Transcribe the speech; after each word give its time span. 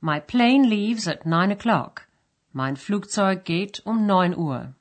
My 0.00 0.20
plane 0.20 0.68
leaves 0.68 1.08
at 1.08 1.24
9 1.24 1.50
o'clock. 1.50 2.06
Mein 2.52 2.76
Flugzeug 2.76 3.44
geht 3.44 3.80
um 3.86 4.06
neun 4.06 4.34
Uhr. 4.34 4.74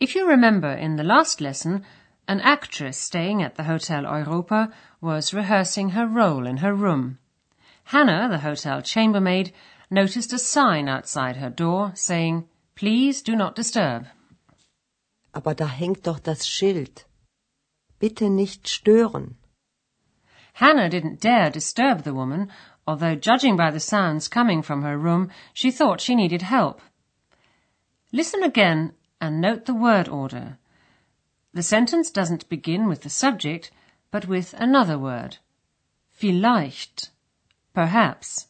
If 0.00 0.14
you 0.14 0.28
remember 0.28 0.72
in 0.72 0.96
the 0.96 1.04
last 1.04 1.40
lesson, 1.40 1.84
an 2.28 2.40
actress 2.40 2.98
staying 2.98 3.42
at 3.42 3.54
the 3.54 3.64
Hotel 3.64 4.04
Europa 4.04 4.72
was 5.00 5.32
rehearsing 5.32 5.90
her 5.90 6.06
role 6.06 6.46
in 6.46 6.58
her 6.58 6.74
room. 6.74 7.18
Hannah, 7.84 8.28
the 8.28 8.38
hotel 8.38 8.82
chambermaid, 8.82 9.52
noticed 9.90 10.32
a 10.32 10.38
sign 10.38 10.88
outside 10.88 11.36
her 11.36 11.50
door 11.50 11.92
saying, 11.94 12.48
Please 12.74 13.22
do 13.22 13.36
not 13.36 13.54
disturb. 13.54 14.06
Aber 15.32 15.54
da 15.54 15.66
hängt 15.66 16.02
doch 16.02 16.18
das 16.18 16.46
Schild. 16.46 17.04
Bitte 18.00 18.28
nicht 18.28 18.66
stören. 18.66 19.36
Hannah 20.54 20.88
didn't 20.88 21.20
dare 21.20 21.50
disturb 21.50 22.02
the 22.02 22.14
woman, 22.14 22.50
although 22.86 23.14
judging 23.14 23.56
by 23.56 23.70
the 23.70 23.80
sounds 23.80 24.28
coming 24.28 24.62
from 24.62 24.82
her 24.82 24.96
room, 24.96 25.30
she 25.52 25.70
thought 25.70 26.00
she 26.00 26.14
needed 26.14 26.42
help. 26.42 26.80
Listen 28.12 28.42
again 28.42 28.92
and 29.20 29.40
note 29.40 29.64
the 29.64 29.74
word 29.74 30.08
order. 30.08 30.58
The 31.52 31.62
sentence 31.62 32.10
doesn't 32.10 32.48
begin 32.48 32.88
with 32.88 33.02
the 33.02 33.10
subject, 33.10 33.70
but 34.10 34.26
with 34.26 34.54
another 34.58 34.98
word. 34.98 35.38
Vielleicht. 36.12 37.10
Perhaps. 37.74 38.46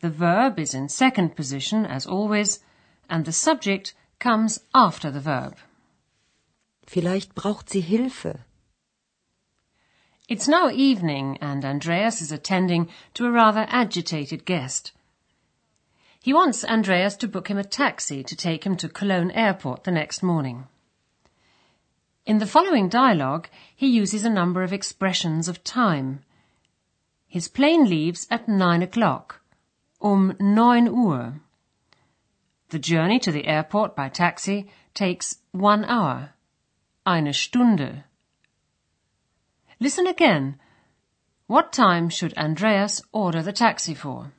The 0.00 0.10
verb 0.10 0.58
is 0.58 0.74
in 0.74 0.88
second 0.88 1.34
position, 1.34 1.86
as 1.86 2.06
always, 2.06 2.60
and 3.08 3.24
the 3.24 3.32
subject 3.32 3.94
comes 4.18 4.60
after 4.74 5.10
the 5.10 5.20
verb. 5.20 5.56
Vielleicht 6.86 7.34
braucht 7.34 7.70
sie 7.70 7.80
Hilfe. 7.82 8.44
It's 10.28 10.48
now 10.48 10.70
evening, 10.70 11.38
and 11.40 11.64
Andreas 11.64 12.20
is 12.20 12.32
attending 12.32 12.88
to 13.14 13.26
a 13.26 13.30
rather 13.30 13.64
agitated 13.68 14.44
guest. 14.44 14.90
He 16.20 16.32
wants 16.32 16.64
Andreas 16.64 17.14
to 17.18 17.28
book 17.28 17.46
him 17.46 17.58
a 17.58 17.62
taxi 17.62 18.24
to 18.24 18.34
take 18.34 18.64
him 18.66 18.76
to 18.78 18.88
Cologne 18.88 19.30
Airport 19.30 19.84
the 19.84 19.92
next 19.92 20.24
morning. 20.24 20.66
In 22.24 22.38
the 22.38 22.46
following 22.46 22.88
dialogue, 22.88 23.48
he 23.76 23.86
uses 23.86 24.24
a 24.24 24.28
number 24.28 24.64
of 24.64 24.72
expressions 24.72 25.46
of 25.46 25.62
time. 25.62 26.24
His 27.28 27.46
plane 27.46 27.88
leaves 27.88 28.26
at 28.28 28.48
nine 28.48 28.82
o'clock, 28.82 29.40
um 30.02 30.32
neun 30.40 30.88
Uhr. 30.88 31.40
The 32.70 32.80
journey 32.80 33.20
to 33.20 33.30
the 33.30 33.46
airport 33.46 33.94
by 33.94 34.08
taxi 34.08 34.68
takes 34.92 35.38
one 35.52 35.84
hour, 35.84 36.30
eine 37.06 37.32
Stunde. 37.32 38.02
Listen 39.78 40.06
again. 40.06 40.58
What 41.48 41.72
time 41.72 42.08
should 42.08 42.36
Andreas 42.38 43.02
order 43.12 43.42
the 43.42 43.52
taxi 43.52 43.94
for? 43.94 44.32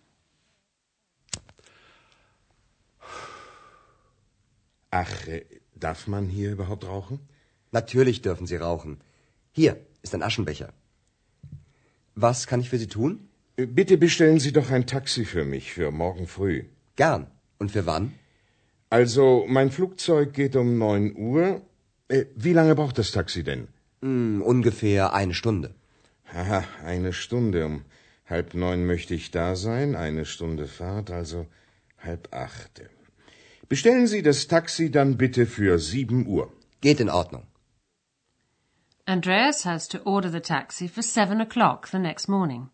Ach, 4.90 5.28
äh, 5.28 5.46
darf 5.75 6.08
man 6.08 6.28
hier 6.28 6.52
überhaupt 6.52 6.86
rauchen? 6.86 7.20
Natürlich 7.72 8.22
dürfen 8.24 8.48
Sie 8.48 8.56
rauchen. 8.56 9.00
Hier 9.52 9.78
ist 10.02 10.16
ein 10.16 10.24
Aschenbecher. 10.24 10.74
Was 12.16 12.48
kann 12.48 12.62
ich 12.62 12.69
für 12.69 12.80
Sie 12.80 12.88
tun? 12.88 13.30
Äh, 13.58 13.68
Bitte 13.68 13.98
bestellen 13.98 14.40
Sie 14.40 14.52
doch 14.52 14.72
ein 14.72 14.88
Taxi 14.88 15.24
für 15.25 15.46
mich 15.46 15.72
für 15.72 15.92
morgen 15.92 16.25
früh. 16.25 16.64
Gern. 16.96 17.28
Und 17.59 17.72
für 17.72 17.86
wann? 17.86 18.14
Also, 18.90 19.46
mein 19.48 19.69
Flugzeug 19.69 20.34
geht 20.34 20.56
um 20.56 20.78
neun 20.80 21.16
Uhr. 21.16 21.62
Äh, 22.08 22.25
wie 22.36 22.54
lange 22.54 22.74
braucht 22.74 22.98
das 22.98 23.12
Taxi 23.12 23.44
denn? 23.44 23.68
Hm, 24.02 24.41
ungefähr 24.41 25.13
eine 25.13 25.34
Stunde. 25.34 25.74
Haha, 26.34 26.63
eine 26.85 27.13
Stunde. 27.13 27.66
Um 27.66 27.85
halb 28.25 28.53
neun 28.53 28.85
möchte 28.85 29.13
ich 29.16 29.31
da 29.31 29.56
sein. 29.56 29.96
Eine 29.96 30.25
Stunde 30.25 30.68
Fahrt, 30.68 31.12
also 31.12 31.47
halb 31.97 32.34
acht. 32.34 32.81
Bestellen 33.69 34.07
Sie 34.07 34.22
das 34.22 34.47
Taxi 34.47 34.91
dann 34.91 35.18
bitte 35.18 35.46
für 35.46 35.80
sieben 35.80 36.28
Uhr. 36.28 36.52
Geht 36.81 37.00
in 37.00 37.09
Ordnung. 37.09 37.47
Andreas 39.06 39.66
has 39.66 39.88
to 39.88 40.00
order 40.03 40.30
the 40.30 40.41
taxi 40.41 40.88
for 40.88 41.02
seven 41.02 41.40
o'clock 41.41 41.88
the 41.88 42.00
next 42.00 42.28
morning. 42.28 42.69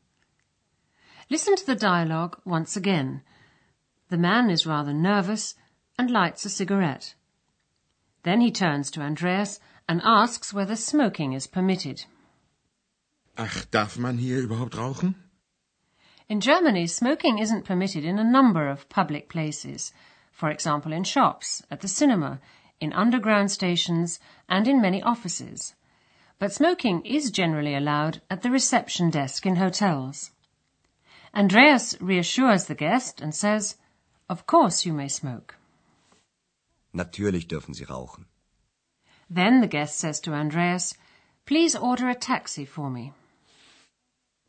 Listen 1.29 1.55
to 1.55 1.65
the 1.65 1.75
dialogue 1.75 2.37
once 2.43 2.75
again. 2.75 3.21
The 4.09 4.17
man 4.17 4.49
is 4.49 4.67
rather 4.67 4.93
nervous 4.93 5.55
and 5.97 6.09
lights 6.11 6.45
a 6.45 6.49
cigarette. 6.49 7.15
Then 8.23 8.41
he 8.41 8.51
turns 8.51 8.91
to 8.91 9.01
Andreas 9.01 9.59
and 9.87 10.01
asks 10.03 10.53
whether 10.53 10.75
smoking 10.75 11.33
is 11.33 11.47
permitted. 11.47 12.05
Ach, 13.37 13.65
darf 13.71 13.97
man 13.97 14.17
hier 14.17 14.41
überhaupt 14.41 14.75
rauchen? 14.75 15.15
In 16.29 16.39
Germany, 16.39 16.87
smoking 16.87 17.39
isn't 17.39 17.65
permitted 17.65 18.05
in 18.05 18.17
a 18.17 18.23
number 18.23 18.69
of 18.69 18.87
public 18.89 19.27
places, 19.27 19.91
for 20.31 20.49
example 20.49 20.93
in 20.93 21.03
shops, 21.03 21.63
at 21.69 21.81
the 21.81 21.87
cinema, 21.87 22.39
in 22.79 22.93
underground 22.93 23.51
stations, 23.51 24.19
and 24.47 24.67
in 24.67 24.81
many 24.81 25.01
offices. 25.01 25.75
But 26.39 26.53
smoking 26.53 27.05
is 27.05 27.31
generally 27.31 27.75
allowed 27.75 28.21
at 28.29 28.41
the 28.41 28.51
reception 28.51 29.09
desk 29.09 29.45
in 29.45 29.57
hotels. 29.57 30.31
Andreas 31.35 31.95
reassures 31.99 32.65
the 32.65 32.75
guest 32.75 33.21
and 33.21 33.33
says, 33.33 33.75
Of 34.29 34.45
course 34.45 34.85
you 34.85 34.93
may 34.93 35.07
smoke. 35.07 35.55
Natürlich 36.93 37.47
dürfen 37.47 37.73
Sie 37.73 37.85
rauchen. 37.85 38.25
Then 39.29 39.61
the 39.61 39.67
guest 39.67 39.97
says 39.97 40.19
to 40.21 40.33
Andreas, 40.33 40.93
Please 41.45 41.75
order 41.75 42.09
a 42.09 42.15
taxi 42.15 42.65
for 42.65 42.89
me. 42.89 43.13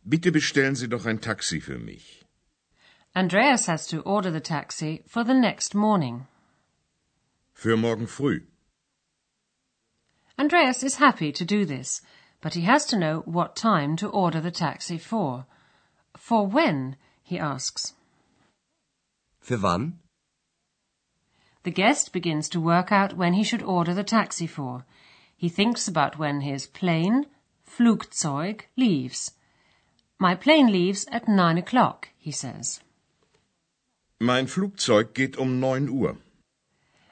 Bitte 0.06 0.30
bestellen 0.30 0.76
Sie 0.76 0.86
doch 0.86 1.06
ein 1.06 1.18
Taxi 1.18 1.60
für 1.60 1.78
mich. 1.78 2.24
Andreas 3.16 3.66
has 3.66 3.86
to 3.86 4.00
order 4.00 4.30
the 4.30 4.40
taxi 4.40 5.02
for 5.06 5.24
the 5.24 5.34
next 5.34 5.74
morning. 5.74 6.26
Für 7.54 7.78
morgen 7.78 8.06
früh. 8.06 8.42
Andreas 10.36 10.82
is 10.82 10.96
happy 10.96 11.30
to 11.32 11.44
do 11.44 11.64
this, 11.64 12.02
but 12.40 12.54
he 12.54 12.62
has 12.62 12.84
to 12.86 12.98
know 12.98 13.20
what 13.24 13.56
time 13.56 13.96
to 13.96 14.08
order 14.08 14.40
the 14.40 14.50
taxi 14.50 14.98
for. 14.98 15.46
For 16.16 16.46
when? 16.46 16.96
he 17.22 17.38
asks. 17.38 17.94
Für 19.42 19.62
wann? 19.62 20.00
The 21.64 21.70
guest 21.70 22.12
begins 22.12 22.48
to 22.50 22.60
work 22.60 22.92
out 22.92 23.16
when 23.16 23.32
he 23.32 23.42
should 23.42 23.62
order 23.62 23.94
the 23.94 24.04
taxi 24.04 24.47
for. 24.47 24.84
He 25.36 25.48
thinks 25.48 25.88
about 25.88 26.19
when 26.19 26.42
his 26.42 26.66
plane, 26.66 27.26
Flugzeug, 27.66 28.66
leaves. 28.76 29.32
My 30.19 30.34
plane 30.34 30.70
leaves 30.70 31.06
at 31.10 31.26
nine 31.26 31.58
o'clock, 31.58 32.10
he 32.19 32.30
says. 32.30 32.80
Mein 34.20 34.47
Flugzeug 34.47 35.14
geht 35.14 35.38
um 35.38 35.60
neun 35.60 35.88
Uhr. 35.88 36.19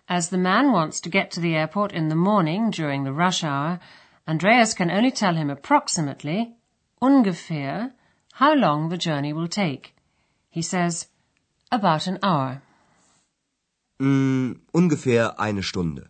As 0.08 0.28
the 0.28 0.38
man 0.38 0.70
wants 0.70 1.00
to 1.00 1.08
get 1.08 1.30
to 1.32 1.40
the 1.40 1.56
airport 1.56 1.92
in 1.92 2.08
the 2.08 2.14
morning 2.14 2.70
during 2.70 3.04
the 3.04 3.12
rush 3.12 3.42
hour, 3.42 3.80
Andreas 4.28 4.74
can 4.74 4.90
only 4.90 5.10
tell 5.10 5.34
him 5.34 5.48
approximately, 5.48 6.54
ungefähr, 7.00 7.92
how 8.34 8.54
long 8.54 8.88
the 8.88 8.98
journey 8.98 9.32
will 9.32 9.48
take. 9.48 9.94
He 10.50 10.62
says, 10.62 11.08
about 11.70 12.06
an 12.06 12.18
hour. 12.22 12.62
Hm, 14.02 14.60
ungefähr 14.72 15.38
eine 15.38 15.62
Stunde. 15.62 16.08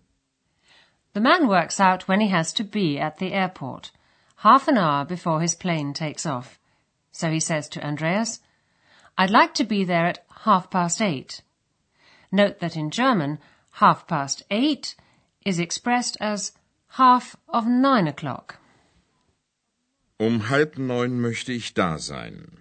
The 1.13 1.21
man 1.21 1.47
works 1.47 1.79
out 1.79 2.09
when 2.09 2.23
he 2.23 2.29
has 2.29 2.55
to 2.55 2.65
be 2.65 2.99
at 2.99 3.19
the 3.19 3.35
airport, 3.35 3.91
half 4.37 4.67
an 4.67 4.79
hour 4.79 5.05
before 5.05 5.43
his 5.43 5.55
plane 5.55 5.93
takes 5.93 6.25
off. 6.25 6.59
So 7.11 7.31
he 7.31 7.39
says 7.39 7.69
to 7.69 7.85
Andreas, 7.87 8.41
I'd 9.19 9.29
like 9.29 9.53
to 9.57 9.65
be 9.65 9.85
there 9.85 10.07
at 10.07 10.25
half 10.45 10.71
past 10.71 11.03
eight. 11.03 11.43
Note 12.31 12.61
that 12.61 12.79
in 12.79 12.91
German, 12.91 13.39
half 13.73 14.07
past 14.07 14.43
eight 14.51 14.97
is 15.45 15.59
expressed 15.59 16.17
as 16.19 16.53
half 16.93 17.37
of 17.47 17.67
nine 17.67 18.09
o'clock. 18.09 18.57
Um 20.19 20.41
halb 20.41 20.79
neun 20.79 21.21
möchte 21.21 21.53
ich 21.53 21.75
da 21.75 21.99
sein. 21.99 22.57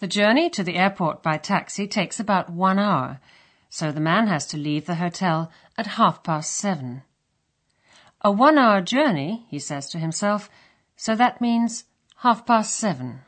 The 0.00 0.06
journey 0.06 0.50
to 0.50 0.62
the 0.62 0.76
airport 0.76 1.22
by 1.22 1.38
taxi 1.38 1.86
takes 1.88 2.20
about 2.20 2.50
one 2.50 2.78
hour, 2.78 3.18
so 3.74 3.90
the 3.90 4.00
man 4.00 4.26
has 4.26 4.46
to 4.46 4.58
leave 4.58 4.84
the 4.84 4.96
hotel 4.96 5.50
at 5.78 5.96
half 5.98 6.22
past 6.22 6.52
seven. 6.52 7.02
A 8.20 8.30
one 8.30 8.58
hour 8.58 8.82
journey, 8.82 9.46
he 9.48 9.58
says 9.58 9.88
to 9.88 9.98
himself, 9.98 10.50
so 10.94 11.16
that 11.16 11.40
means 11.40 11.84
half 12.16 12.44
past 12.44 12.76
seven. 12.76 13.20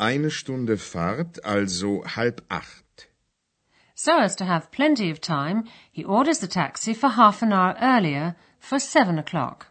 Eine 0.00 0.30
Stunde 0.30 0.78
Fahrt, 0.78 1.38
also 1.44 2.02
halb 2.02 2.42
acht. 2.50 3.08
So 3.94 4.18
as 4.20 4.34
to 4.36 4.46
have 4.46 4.72
plenty 4.72 5.10
of 5.10 5.20
time, 5.20 5.64
he 5.92 6.02
orders 6.02 6.38
the 6.38 6.48
taxi 6.48 6.94
for 6.94 7.10
half 7.10 7.42
an 7.42 7.52
hour 7.52 7.76
earlier 7.82 8.36
for 8.58 8.78
seven 8.78 9.18
o'clock. 9.18 9.66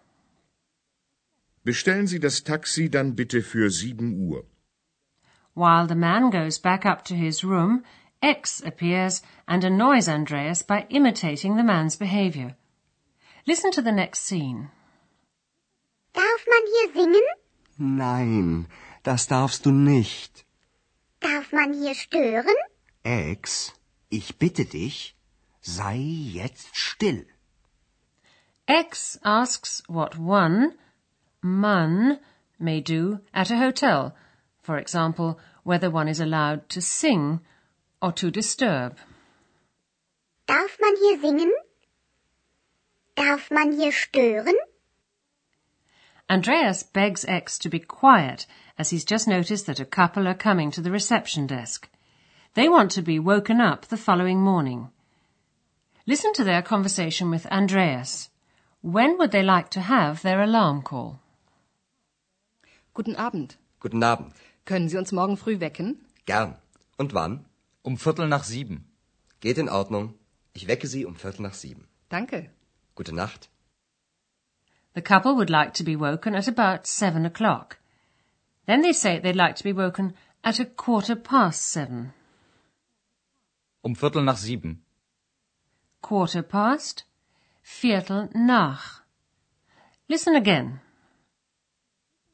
Bestellen 1.66 2.08
Sie 2.08 2.20
das 2.20 2.44
Taxi 2.44 2.88
dann 2.88 3.16
bitte 3.16 3.42
für 3.42 3.72
sieben 3.72 4.30
Uhr. 4.30 4.44
While 5.56 5.88
the 5.88 5.96
man 5.96 6.30
goes 6.30 6.60
back 6.60 6.86
up 6.86 7.04
to 7.06 7.16
his 7.16 7.44
room, 7.44 7.84
X 8.24 8.62
appears 8.66 9.22
and 9.50 9.66
annoys 9.66 10.08
Andreas 10.08 10.62
by 10.62 10.88
imitating 10.90 11.58
the 11.58 11.64
man's 11.64 11.98
behavior. 11.98 12.56
Listen 13.46 13.70
to 13.72 13.82
the 13.82 13.92
next 13.92 14.22
scene. 14.22 14.72
Darf 16.14 16.46
man 16.48 16.62
hier 16.68 16.94
singen? 16.94 17.28
Nein, 17.78 18.68
das 19.04 19.28
darfst 19.28 19.66
du 19.66 19.72
nicht. 19.72 20.46
Darf 21.20 21.52
man 21.52 21.74
hier 21.74 21.94
stören? 21.94 22.56
Ex, 23.04 23.74
ich 24.10 24.38
bitte 24.40 24.64
dich, 24.64 25.18
sei 25.62 25.98
jetzt 25.98 26.78
still. 26.78 27.26
X 28.70 29.20
asks 29.26 29.84
what 29.90 30.18
one, 30.18 30.78
man, 31.42 32.20
may 32.58 32.80
do 32.80 33.20
at 33.34 33.52
a 33.52 33.58
hotel. 33.58 34.16
For 34.62 34.78
example, 34.78 35.38
whether 35.64 35.90
one 35.90 36.08
is 36.08 36.22
allowed 36.22 36.70
to 36.70 36.80
sing 36.82 37.42
or 38.04 38.12
to 38.12 38.30
disturb. 38.30 38.98
Darf 40.46 40.78
man 40.82 40.96
hier 40.98 41.20
singen? 41.22 41.52
Darf 43.16 43.50
man 43.50 43.72
hier 43.72 43.94
stören? 43.94 44.56
Andreas 46.30 46.84
begs 46.84 47.24
X 47.26 47.58
to 47.60 47.70
be 47.70 47.80
quiet 47.80 48.46
as 48.78 48.90
he's 48.90 49.06
just 49.06 49.26
noticed 49.26 49.66
that 49.68 49.80
a 49.80 49.86
couple 49.86 50.28
are 50.28 50.34
coming 50.34 50.70
to 50.72 50.82
the 50.82 50.92
reception 50.92 51.48
desk. 51.48 51.90
They 52.56 52.68
want 52.68 52.92
to 52.92 53.02
be 53.02 53.20
woken 53.20 53.62
up 53.62 53.86
the 53.86 54.04
following 54.06 54.42
morning. 54.42 54.90
Listen 56.06 56.34
to 56.34 56.44
their 56.44 56.62
conversation 56.62 57.32
with 57.32 57.46
Andreas. 57.46 58.30
When 58.82 59.18
would 59.18 59.32
they 59.32 59.44
like 59.44 59.70
to 59.72 59.80
have 59.80 60.22
their 60.22 60.42
alarm 60.42 60.82
call? 60.82 61.22
Guten 62.94 63.16
Abend. 63.16 63.56
Guten 63.80 64.04
Abend. 64.04 64.34
Können 64.66 64.90
Sie 64.90 64.98
uns 64.98 65.14
morgen 65.14 65.38
früh 65.38 65.58
wecken? 65.58 66.00
Gern. 66.26 66.58
Und 67.00 67.14
wann? 67.14 67.46
Um 67.84 67.98
Viertel 67.98 68.28
nach 68.28 68.46
sieben. 68.46 68.78
Geht 69.42 69.58
in 69.58 69.70
Ordnung. 69.70 70.14
Ich 70.54 70.68
wecke 70.68 70.88
Sie 70.88 71.06
um 71.06 71.16
Viertel 71.16 71.42
nach 71.44 71.54
sieben. 71.54 71.88
Danke. 72.10 72.50
Gute 72.96 73.14
Nacht. 73.14 73.50
The 74.96 75.02
couple 75.02 75.36
would 75.36 75.50
like 75.50 75.74
to 75.74 75.84
be 75.84 76.00
woken 76.00 76.36
at 76.36 76.48
about 76.48 76.88
seven 76.88 77.26
o'clock. 77.26 77.78
Then 78.68 78.82
they 78.84 78.94
say 78.94 79.20
they'd 79.20 79.36
like 79.36 79.56
to 79.58 79.64
be 79.64 79.76
woken 79.76 80.14
at 80.44 80.60
a 80.60 80.66
quarter 80.66 81.16
past 81.16 81.72
seven. 81.72 82.14
Um 83.82 83.96
Viertel 83.96 84.24
nach 84.24 84.38
sieben. 84.38 84.86
Quarter 86.02 86.44
past, 86.44 87.06
Viertel 87.64 88.30
nach. 88.34 89.02
Listen 90.08 90.36
again. 90.36 90.80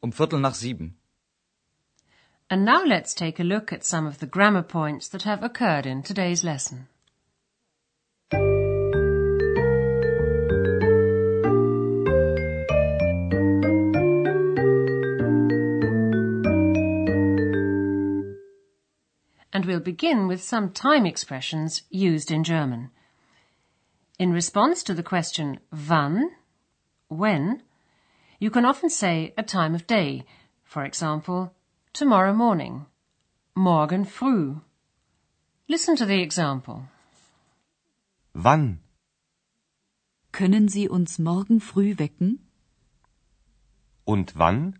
Um 0.02 0.12
Viertel 0.12 0.40
nach 0.40 0.54
sieben. 0.54 0.99
And 2.52 2.66
now 2.66 2.84
let's 2.84 3.14
take 3.14 3.40
a 3.40 3.44
look 3.44 3.72
at 3.72 3.84
some 3.84 4.08
of 4.08 4.18
the 4.18 4.26
grammar 4.26 4.64
points 4.64 5.08
that 5.10 5.22
have 5.22 5.44
occurred 5.44 5.86
in 5.86 6.02
today's 6.02 6.44
lesson. 6.44 6.88
And 19.54 19.66
we'll 19.66 19.80
begin 19.80 20.28
with 20.28 20.42
some 20.42 20.72
time 20.72 21.06
expressions 21.06 21.84
used 21.92 22.32
in 22.32 22.44
German. 22.44 22.90
In 24.18 24.34
response 24.34 24.82
to 24.84 24.96
the 24.96 25.04
question 25.04 25.60
wann, 25.72 26.32
when, 27.10 27.62
you 28.40 28.50
can 28.50 28.66
often 28.66 28.90
say 28.90 29.36
a 29.38 29.44
time 29.44 29.76
of 29.76 29.86
day, 29.86 30.26
for 30.64 30.84
example, 30.84 31.54
tomorrow 32.00 32.34
morning, 32.34 32.86
morgen 33.56 34.06
früh. 34.06 34.56
Listen 35.68 35.98
to 35.98 36.06
the 36.06 36.22
example. 36.22 36.84
Wann? 38.34 38.80
Können 40.32 40.70
Sie 40.70 40.88
uns 40.88 41.20
morgen 41.20 41.60
früh 41.60 41.98
wecken? 41.98 42.40
Und 44.06 44.38
wann? 44.38 44.80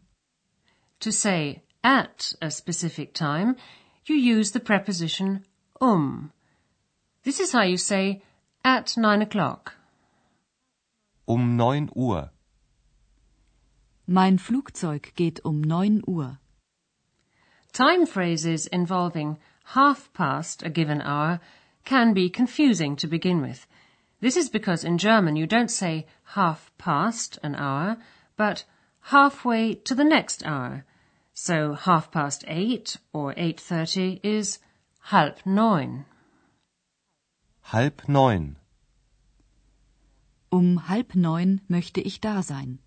To 1.02 1.12
say 1.12 1.62
at 1.84 2.34
a 2.42 2.50
specific 2.50 3.14
time, 3.14 3.58
you 4.06 4.16
use 4.16 4.52
the 4.52 4.62
preposition 4.62 5.44
um. 5.82 6.32
This 7.24 7.42
is 7.42 7.52
how 7.52 7.64
you 7.64 7.76
say 7.76 8.22
at 8.64 8.96
nine 8.96 9.22
o'clock. 9.22 9.74
Um 11.26 11.58
neun 11.58 11.90
Uhr. 11.94 12.32
Mein 14.08 14.40
Flugzeug 14.40 15.12
geht 15.16 15.44
um 15.44 15.60
neun 15.60 16.02
Uhr. 16.08 16.40
Time 17.74 18.06
phrases 18.06 18.68
involving 18.68 19.38
half 19.64 20.12
past 20.14 20.64
a 20.64 20.70
given 20.70 21.02
hour 21.02 21.40
can 21.86 22.14
be 22.14 22.30
confusing 22.30 22.96
to 22.96 23.08
begin 23.08 23.42
with. 23.42 23.68
This 24.20 24.36
is 24.36 24.50
because 24.50 24.84
in 24.84 24.98
German 24.98 25.36
you 25.36 25.48
don't 25.48 25.72
say 25.72 26.06
half 26.24 26.72
past 26.78 27.40
an 27.42 27.56
hour, 27.56 27.98
but 28.36 28.66
halfway 29.02 29.76
to 29.76 29.96
the 29.96 30.04
next 30.04 30.46
hour. 30.46 30.86
So 31.34 31.74
half 31.74 32.12
past 32.12 32.44
eight 32.48 32.98
or 33.14 33.34
eight 33.38 33.60
thirty 33.60 34.20
is 34.24 34.60
halb 35.04 35.38
neun. 35.46 36.06
Halb 37.62 38.02
neun. 38.08 38.56
Um 40.52 40.78
halb 40.78 41.16
neun 41.16 41.62
möchte 41.70 42.02
ich 42.02 42.20
da 42.20 42.42
sein. 42.42 42.80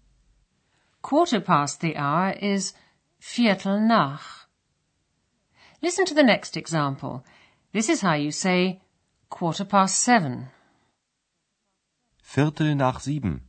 Quarter 1.01 1.41
past 1.41 1.81
the 1.81 1.97
hour 1.97 2.33
is 2.33 2.75
viertel 3.21 3.81
nach. 3.81 4.42
Listen 5.83 6.05
to 6.07 6.15
the 6.15 6.23
next 6.23 6.57
example. 6.57 7.25
This 7.73 7.89
is 7.89 8.03
how 8.03 8.15
you 8.15 8.31
say 8.31 8.81
quarter 9.29 9.65
past 9.65 9.99
seven. 9.99 10.49
Viertel 12.23 12.77
nach 12.77 13.01
sieben. 13.01 13.41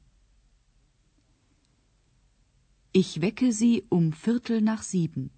Ich 2.91 3.21
wecke 3.21 3.51
Sie 3.51 3.85
um 3.89 4.11
Viertel 4.11 4.61
nach 4.61 4.81
sieben. 4.81 5.29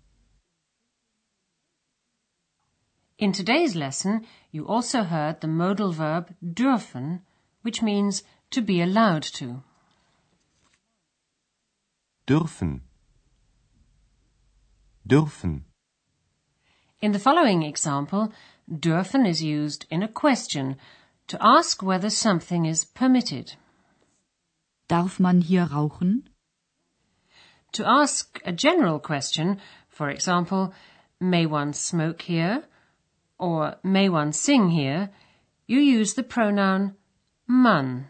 In 3.17 3.33
today's 3.33 3.75
lesson, 3.75 4.25
you 4.51 4.65
also 4.65 5.03
heard 5.03 5.41
the 5.41 5.47
modal 5.47 5.91
verb 5.91 6.33
dürfen, 6.41 7.21
which 7.61 7.81
means 7.81 8.23
to 8.51 8.61
be 8.61 8.81
allowed 8.81 9.23
to. 9.23 9.63
Dürfen. 12.25 12.81
Dürfen. 15.05 15.65
In 17.01 17.11
the 17.11 17.19
following 17.19 17.63
example, 17.63 18.31
dürfen 18.71 19.27
is 19.27 19.43
used 19.43 19.85
in 19.89 20.01
a 20.01 20.07
question 20.07 20.77
to 21.27 21.37
ask 21.41 21.83
whether 21.83 22.09
something 22.09 22.65
is 22.65 22.85
permitted. 22.85 23.55
Darf 24.87 25.19
man 25.19 25.41
hier 25.41 25.65
rauchen? 25.65 26.23
To 27.73 27.85
ask 27.85 28.39
a 28.45 28.53
general 28.53 28.99
question, 28.99 29.59
for 29.89 30.09
example, 30.09 30.73
may 31.19 31.45
one 31.45 31.73
smoke 31.73 32.21
here? 32.21 32.63
Or 33.37 33.75
may 33.83 34.07
one 34.07 34.31
sing 34.31 34.69
here? 34.69 35.09
You 35.67 35.79
use 35.79 36.13
the 36.13 36.23
pronoun 36.23 36.95
man. 37.47 38.07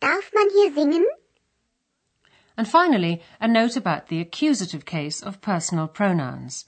Darf 0.00 0.30
man 0.34 0.50
hier 0.50 0.72
singen? 0.72 1.06
And 2.56 2.66
finally, 2.66 3.22
a 3.40 3.46
note 3.46 3.76
about 3.76 4.08
the 4.08 4.20
accusative 4.20 4.84
case 4.84 5.22
of 5.22 5.40
personal 5.40 5.86
pronouns. 5.86 6.64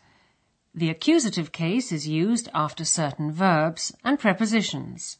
The 0.75 0.91
accusative 0.91 1.50
case 1.50 1.91
is 1.91 2.07
used 2.07 2.49
after 2.55 2.85
certain 2.85 3.33
verbs 3.33 3.93
and 4.05 4.19
prepositions. 4.19 5.19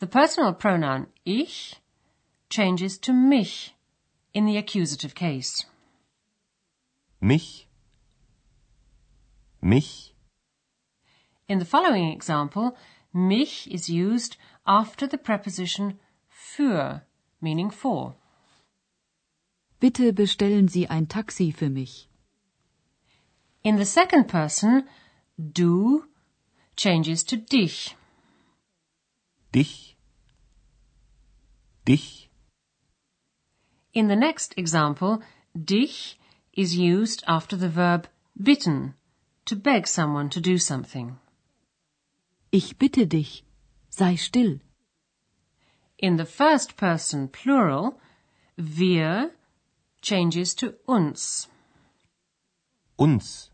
The 0.00 0.06
personal 0.06 0.52
pronoun 0.52 1.06
ich 1.24 1.76
changes 2.50 2.98
to 2.98 3.12
mich 3.12 3.74
in 4.34 4.44
the 4.44 4.58
accusative 4.58 5.14
case. 5.14 5.64
Mich. 7.20 7.66
Mich. 9.62 10.12
In 11.48 11.58
the 11.58 11.64
following 11.64 12.12
example, 12.12 12.76
mich 13.14 13.66
is 13.68 13.88
used 13.88 14.36
after 14.66 15.06
the 15.06 15.18
preposition 15.18 15.98
für, 16.28 17.02
meaning 17.40 17.70
for. 17.70 18.16
Bitte 19.80 20.12
bestellen 20.12 20.68
Sie 20.68 20.86
ein 20.88 21.08
Taxi 21.08 21.50
für 21.52 21.70
mich. 21.70 22.08
In 23.64 23.76
the 23.76 23.84
second 23.84 24.26
person, 24.26 24.88
du 25.38 26.08
changes 26.76 27.22
to 27.24 27.36
dich. 27.36 27.94
Dich. 29.52 29.96
Dich. 31.84 32.28
In 33.94 34.08
the 34.08 34.16
next 34.16 34.54
example, 34.56 35.22
dich 35.54 36.18
is 36.54 36.76
used 36.76 37.22
after 37.28 37.56
the 37.56 37.68
verb 37.68 38.08
bitten, 38.36 38.94
to 39.44 39.54
beg 39.54 39.86
someone 39.86 40.28
to 40.30 40.40
do 40.40 40.58
something. 40.58 41.18
Ich 42.50 42.78
bitte 42.78 43.06
dich, 43.06 43.44
sei 43.90 44.16
still. 44.16 44.60
In 45.98 46.16
the 46.16 46.24
first 46.24 46.76
person 46.76 47.28
plural, 47.28 48.00
wir 48.56 49.30
changes 50.00 50.54
to 50.54 50.74
uns. 50.88 51.46
Uns. 52.98 53.51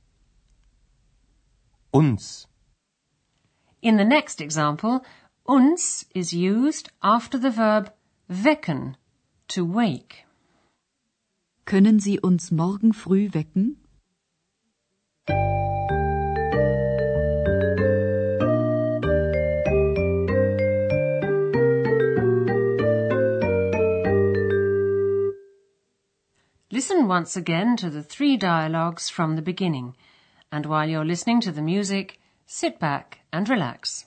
Uns. 1.93 2.47
In 3.81 3.97
the 3.97 4.05
next 4.05 4.41
example, 4.41 5.05
uns 5.47 6.05
is 6.15 6.33
used 6.33 6.91
after 7.03 7.39
the 7.39 7.51
verb 7.51 7.93
wecken, 8.29 8.97
to 9.49 9.65
wake. 9.65 10.25
Können 11.65 12.01
Sie 12.01 12.19
uns 12.21 12.51
morgen 12.51 12.93
früh 12.93 13.31
wecken? 13.31 13.77
Listen 26.71 27.09
once 27.09 27.35
again 27.37 27.77
to 27.79 27.89
the 27.89 28.03
three 28.03 28.37
dialogues 28.37 29.09
from 29.09 29.37
the 29.37 29.43
beginning, 29.43 29.95
and 30.51 30.67
while 30.67 30.89
you're 30.89 31.05
listening 31.05 31.41
to 31.43 31.53
the 31.53 31.63
music, 31.63 32.21
sit 32.47 32.79
back 32.79 33.21
and 33.33 33.49
relax. 33.49 34.07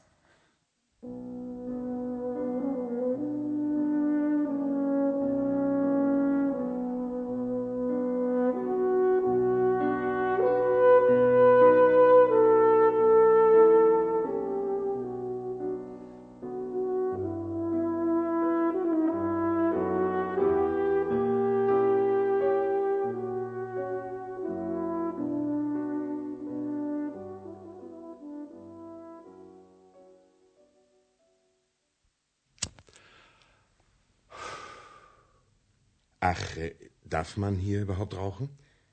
Ach, 36.21 36.57
äh, 36.57 36.73
darf 37.03 37.35
man 37.35 37.55
hier 37.55 37.81
überhaupt 37.81 38.15
rauchen? 38.15 38.49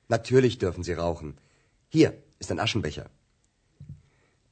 Natürlich 0.09 0.59
dürfen 0.59 0.83
Sie 0.83 0.95
rauchen. 0.95 1.37
Hier 1.89 2.15
ist 2.41 2.51
ein 2.51 2.59
Aschenbecher. 2.59 3.11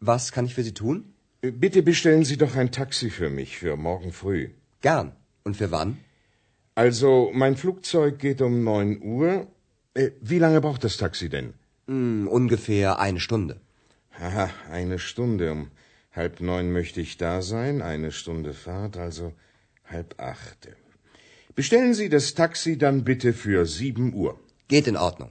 Was 0.00 0.30
kann 0.30 0.45
ich 0.47 0.54
für 0.54 0.62
Sie 0.62 0.75
tun? 0.75 1.14
Äh, 1.42 1.50
Bitte 1.50 1.83
bestellen 1.83 2.25
Sie 2.25 2.37
doch 2.37 2.54
ein 2.54 2.71
Taxi 2.71 3.11
für 3.11 3.30
mich 3.30 3.56
für 3.59 3.76
morgen 3.76 4.12
früh. 4.12 4.50
Gern. 4.83 5.12
Und 5.45 5.56
für 5.56 5.71
wann? 5.71 5.99
Also, 6.75 7.30
mein 7.33 7.56
Flugzeug 7.56 8.18
geht 8.18 8.42
um 8.42 8.62
neun 8.62 9.00
Uhr. 9.02 9.47
Äh, 9.95 10.11
wie 10.21 10.38
lange 10.38 10.61
braucht 10.61 10.85
das 10.85 10.99
Taxi 10.99 11.28
denn? 11.30 11.54
Hm, 11.87 12.28
ungefähr 12.28 12.99
eine 12.99 13.21
Stunde. 13.21 13.61
Haha, 14.18 14.50
eine 14.71 14.99
Stunde. 14.99 15.52
Um 15.52 15.71
halb 16.12 16.40
neun 16.40 16.73
möchte 16.73 17.00
ich 17.00 17.16
da 17.16 17.40
sein. 17.40 17.80
Eine 17.80 18.12
Stunde 18.12 18.52
Fahrt, 18.52 18.99
also 18.99 19.33
halb 19.85 20.21
acht. 20.21 20.68
Bestellen 21.57 21.95
Sie 21.95 22.11
das 22.11 22.35
Taxi 22.35 22.77
dann 22.77 23.03
bitte 23.03 23.33
für 23.33 23.65
sieben 23.65 24.13
Uhr. 24.13 24.39
Geht 24.69 24.87
in 24.87 24.97
Ordnung. 24.97 25.31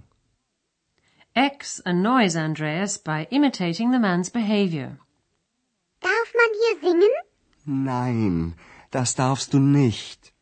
X 1.35 1.81
annoys 1.85 2.35
Andreas 2.35 2.97
by 2.97 3.27
imitating 3.29 3.91
the 3.91 3.99
man's 3.99 4.31
behavior. 4.31 4.97
Darf 6.01 6.33
man 6.39 6.51
hier 6.61 6.89
singen? 6.89 7.13
Nein, 7.65 8.55
das 8.89 9.13
darfst 9.15 9.53
du 9.53 9.59
nicht. 9.59 10.33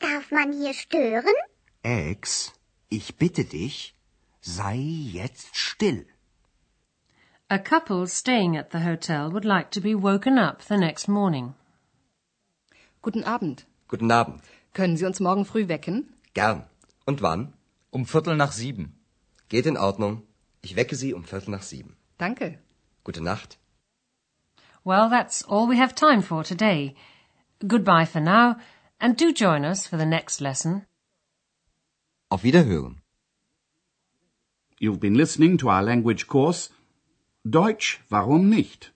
Darf 0.00 0.30
man 0.30 0.52
hier 0.52 0.74
stören? 0.74 1.34
Ex, 1.82 2.52
ich 2.90 3.16
bitte 3.16 3.44
dich, 3.44 3.94
sei 4.42 4.76
jetzt 4.76 5.56
still. 5.56 6.04
A 7.48 7.58
couple 7.58 8.06
staying 8.06 8.56
at 8.56 8.70
the 8.70 8.80
hotel 8.80 9.30
would 9.32 9.46
like 9.46 9.70
to 9.70 9.80
be 9.80 9.94
woken 9.94 10.36
up 10.36 10.62
the 10.62 10.76
next 10.76 11.08
morning. 11.08 11.54
Guten 13.00 13.24
Abend. 13.24 13.64
Guten 13.88 14.10
Abend. 14.10 14.42
Können 14.78 14.96
Sie 14.98 15.06
uns 15.06 15.20
morgen 15.20 15.44
früh 15.50 15.68
wecken? 15.68 15.96
Gern. 16.34 16.64
Und 17.06 17.22
wann? 17.22 17.54
Um 17.90 18.04
Viertel 18.04 18.36
nach 18.36 18.52
sieben. 18.52 18.86
Geht 19.48 19.66
in 19.66 19.78
Ordnung. 19.78 20.22
Ich 20.60 20.76
wecke 20.76 20.96
Sie 20.96 21.14
um 21.14 21.24
Viertel 21.24 21.50
nach 21.52 21.62
sieben. 21.62 21.96
Danke. 22.18 22.58
Gute 23.02 23.22
Nacht. 23.22 23.58
Well, 24.84 25.08
that's 25.08 25.44
all 25.44 25.66
we 25.70 25.78
have 25.80 25.94
time 25.94 26.22
for 26.22 26.44
today. 26.44 26.94
Goodbye 27.66 28.04
for 28.04 28.20
now, 28.20 28.56
and 28.98 29.18
do 29.18 29.32
join 29.32 29.64
us 29.64 29.86
for 29.86 29.98
the 29.98 30.04
next 30.04 30.40
lesson. 30.40 30.84
Auf 32.28 32.42
Wiederhören. 32.42 33.00
You've 34.78 35.00
been 35.00 35.14
listening 35.14 35.56
to 35.58 35.70
our 35.70 35.82
language 35.82 36.26
course 36.26 36.68
Deutsch, 37.44 38.00
warum 38.10 38.50
nicht? 38.50 38.92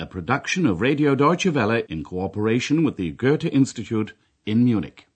A 0.00 0.06
production 0.06 0.64
of 0.66 0.80
Radio 0.80 1.14
Deutsche 1.14 1.54
Welle 1.54 1.80
in 1.80 2.02
cooperation 2.02 2.82
with 2.82 2.96
the 2.96 3.10
Goethe 3.10 3.44
Institute 3.44 4.14
in 4.46 4.64
Munich. 4.64 5.07